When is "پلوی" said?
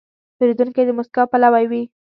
1.31-1.65